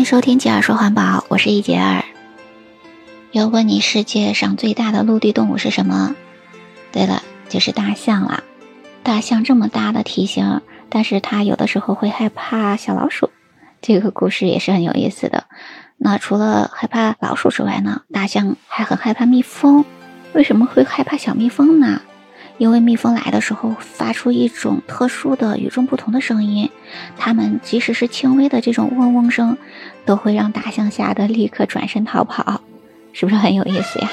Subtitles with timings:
[0.00, 2.02] 欢迎收听杰尔说环保，我是易杰尔。
[3.32, 6.16] 要问你世界上最大的陆地动物是什么？
[6.90, 8.42] 对了，就是大象了。
[9.02, 13.28] 大象这么大的体型，但是它有的时候会害怕小老鼠。
[13.82, 15.44] 这个故事也是很有意思的。
[15.98, 19.84] 那除了害怕老鼠之外呢，大象还很害怕蜜蜂。
[20.32, 22.00] 为什么会害怕小蜜蜂呢？
[22.60, 26.70] 因为蜜蜂来的时候发出一种特殊的、与众不同的声音，
[27.16, 29.56] 它们即使是轻微的这种嗡嗡声，
[30.04, 32.60] 都会让大象吓得立刻转身逃跑，
[33.14, 34.10] 是不是很有意思呀？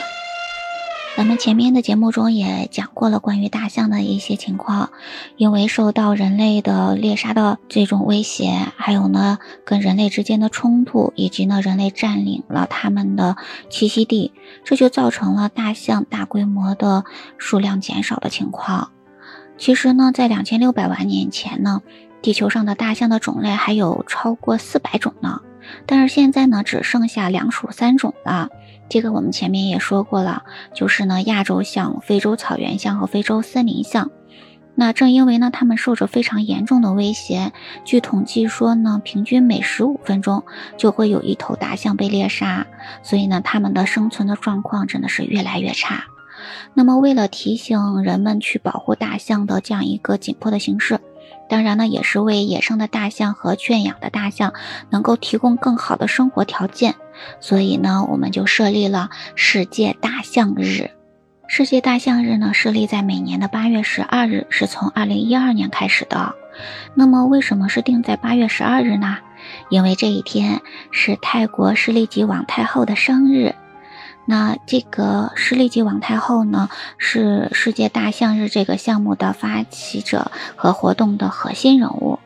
[1.17, 4.91] 咱们前面的节目中也讲过了关于大象的一些情况，
[5.35, 13.35] 因为受到人类的猎杀的这种威胁，还有呢跟人类之间的冲突，以及呢人类占领了他们的
[13.71, 14.31] 栖息地，
[14.63, 17.03] 这就造成了大象大规模的
[17.39, 18.91] 数量减少的情况。
[19.57, 21.81] 其实呢，在两千六百万年前呢，
[22.21, 25.41] 地球上的大象的种类还有超过四百种呢，
[25.87, 28.49] 但是现在呢，只剩下两属三种了。
[28.89, 30.43] 这个我们前面也说过了，
[30.73, 34.11] 就是呢亚洲象、非洲草原象和非洲森林象。
[34.79, 37.51] 那正因为呢它们受着非常严重的威胁，
[37.83, 40.43] 据统计说呢，平均每十五分钟
[40.77, 42.67] 就会有一头大象被猎杀，
[43.01, 46.05] 所以呢它们的生存的状况真的是越来越差。
[46.75, 50.99] 那么为了提醒人们去保护大象的这样一个紧迫的形势。
[51.49, 54.53] 当然呢，也是为野生的大象和圈养的大象
[54.89, 56.95] 能够提供更好的生活条件，
[57.39, 60.91] 所以呢，我们就设立了世界大象日。
[61.47, 66.35] 世界大象日呢，设立在每年的八月十二日，是从二零一二年开始的。
[66.93, 69.17] 那么，为什么是定在八月十二日呢？
[69.69, 70.61] 因为这一天
[70.91, 73.55] 是泰国诗丽吉王太后的生日。
[74.29, 82.19] 那这个施利吉王太后呢，是世界大象日这个项目的发起者和活动的核心人物，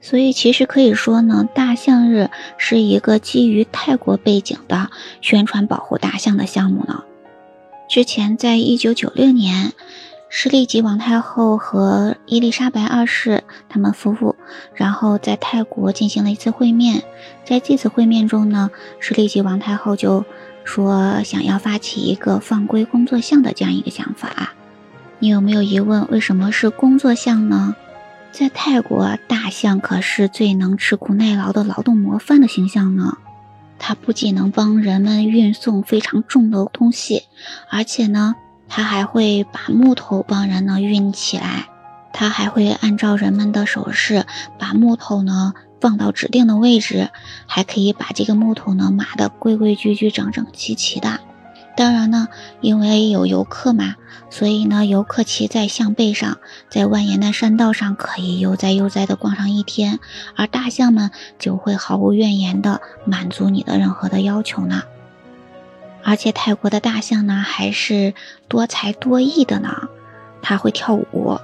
[0.00, 4.88] 所以其实可以说呢，大象日是一个基于泰国背景的
[5.20, 7.04] 宣传保护大象的项目呢。
[7.86, 9.74] 之前在一九九六年，
[10.30, 14.36] 施利吉王太后和伊丽莎白二世他们夫妇，
[14.72, 17.02] 然后在泰国进行了一次会面，
[17.44, 18.70] 在这次会面中呢，
[19.00, 20.24] 施利吉王太后就。
[20.66, 24.52] 说想要发起一个放归工作象的这样一个想法，
[25.20, 26.06] 你有没有疑问？
[26.10, 27.76] 为什么是工作象呢？
[28.32, 33.16] 在泰国，大象可是最能吃苦耐劳的劳动模范的形象呢。
[33.78, 37.22] 它不仅能帮人们运送非常重的东西，
[37.70, 38.34] 而且呢，
[38.68, 41.68] 它还会把木头帮人呢运起来。
[42.12, 44.26] 它还会按照人们的手势
[44.58, 45.54] 把木头呢。
[45.86, 47.10] 放到指定的位置，
[47.46, 51.20] 还可以把这个木头呢码得规规矩矩、整整齐齐的。
[51.76, 52.26] 当然呢，
[52.60, 53.94] 因为有游客嘛，
[54.28, 56.38] 所以呢，游客骑在象背上，
[56.68, 60.00] 在蜿蜒的山道上可以悠哉悠哉地逛上一天，
[60.34, 64.82] 而大象们就会毫无怨言地满足你的任何的要求呢。
[66.02, 68.12] 而且泰国的大象呢，还是
[68.48, 69.88] 多才多艺的呢，
[70.42, 71.38] 它会跳舞。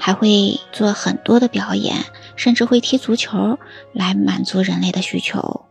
[0.00, 2.04] 还会做很多的表演，
[2.38, 3.58] 甚至会踢足球
[3.92, 5.66] 来满足人类的需求。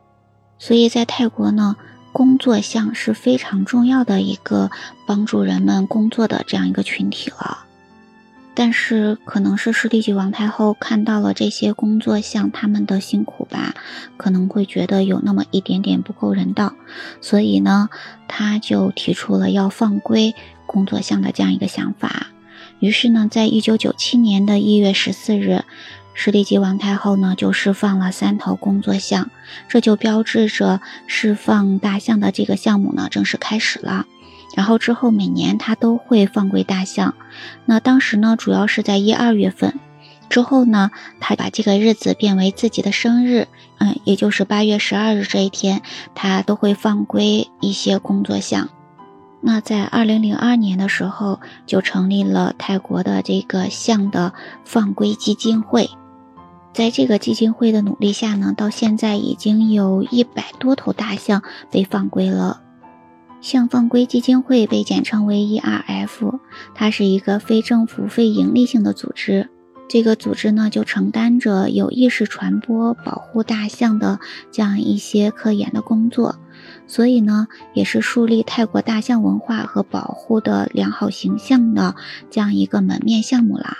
[0.60, 1.76] 所以在泰国呢，
[2.12, 4.70] 工作象是非常重要的一个
[5.08, 7.64] 帮助人们工作的这样一个群体了。
[8.54, 13.76] 但是可能是世利吉王太后看到了这些工作象他们的辛苦吧，
[14.18, 16.74] 可能会觉得有那么一点点不够人道，
[17.22, 17.90] 所以呢，
[18.28, 20.34] 他就提出了要放归
[20.66, 22.30] 工作象的这样一个想法。
[22.80, 25.64] 于是呢，在一九九七年的一月十四日，
[26.20, 29.30] 施利吉王太后呢就释放了三头工作象，
[29.70, 34.08] 这就标志着释放大象的这个项目呢正式开始了。
[34.56, 37.14] 然后之后每年他都会放归大象，
[37.66, 39.80] 那当时呢主要是在一二月份，
[40.28, 40.90] 之后呢
[41.20, 45.84] 他把这个日子变为自己的生日，嗯，也就是八月十二日这一天，
[46.16, 48.70] 他都会放归一些工作象。
[49.40, 54.34] 那在二零零二年的时候，就成立了泰国的这个象的
[54.66, 55.88] 放归基金会。
[56.78, 61.42] 在这个基金会的努力下呢，到现在已经有一百多头大象
[61.72, 62.62] 被放归了。
[63.42, 66.40] 象放归基金会被简称为 ERF，
[66.76, 69.50] 它是一个非政府、非营利性的组织。
[69.90, 74.20] 这个组织呢，就承担着有意识传播、保护大象的
[74.52, 76.36] 这样一些科研的工作。
[76.86, 81.96] 所以呢，也是树立泰国大象文化和保护的良好形象的
[82.30, 83.76] 这样一个门面项目啦。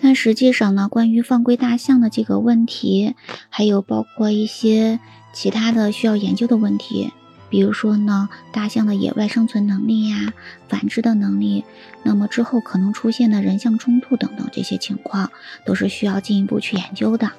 [0.00, 3.14] 但实际上呢，关于放归大象的这个问题，
[3.50, 5.00] 还有包括一些
[5.32, 7.12] 其他的需要研究的问题，
[7.50, 10.32] 比如说呢，大象的野外生存能力呀、
[10.68, 11.64] 繁殖的能力，
[12.04, 15.32] 那么之后可能出现的人象冲突等等这些情况，
[15.66, 17.32] 都是需要进一步去研究的。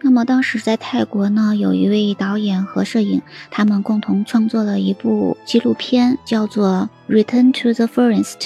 [0.00, 8.38] 那么当时在泰国呢，有一位导演和摄影，他们共同创作了一部纪录片，叫做《Return to the Forest》，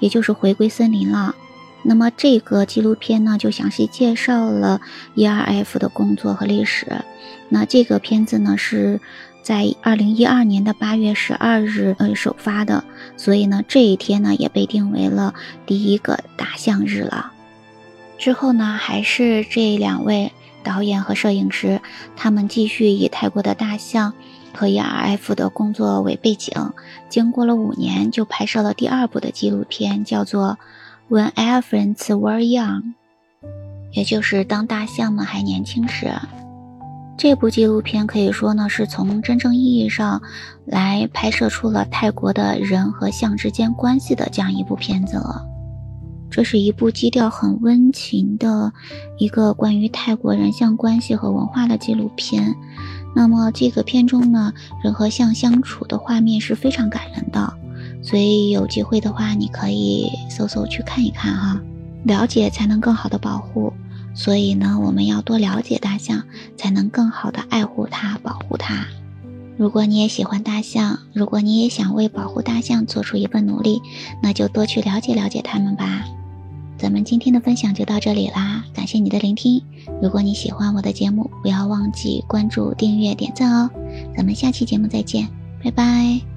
[0.00, 1.34] 也就是回归森林了。
[1.86, 4.80] 那么这个纪录片呢，就详细介绍了
[5.14, 7.04] ERF 的工作和历史。
[7.48, 9.00] 那这个片子呢，是
[9.42, 12.84] 在二零一二年的八月十二日呃首发的，
[13.16, 15.34] 所以呢，这一天呢也被定为了
[15.64, 17.32] 第一个大象日了。
[18.18, 20.32] 之后呢，还是这两位。
[20.64, 21.80] 导演和摄影师，
[22.16, 24.14] 他们继续以泰国的大象
[24.52, 26.72] 和 ERF 的工作为背景，
[27.08, 30.58] 经过了五年，就拍摄了第二部的纪录片，叫做
[31.08, 32.82] 《When Elephants Were Young》，
[33.92, 36.10] 也就是当大象们还年轻时。
[37.16, 40.20] 这部纪录片可以说呢，是从真正意义上
[40.64, 45.46] 来拍摄出了泰国的人和象之间关系的这样一部片子了。
[46.28, 48.72] 这是一部基调很温情的
[49.16, 52.52] 一个关于泰国人象关系和文化的纪录片。
[53.14, 54.52] 那么这个片中呢，
[54.82, 57.54] 人和象相处的画面是非常感人的，
[58.06, 61.60] 所以有机会的话，你可以搜搜去看一看哈。
[62.04, 63.72] 了解才能更好的保护，
[64.14, 66.22] 所以呢，我们要多了解大象，
[66.56, 68.86] 才能更好的爱护它、保护它。
[69.56, 73.82] 如果你也喜欢大象，如果你也想为保护大象做出一份努力，
[74.22, 76.04] 那就多去了解了解它们吧。
[76.78, 79.60] 咱们今天的分享就到这里啦，感谢你的聆听。
[80.00, 83.68] 如果你喜欢我的节目，不要忘记关注、订阅、点赞哦。
[84.16, 85.26] 咱们下期节目再见，
[85.64, 86.35] 拜拜。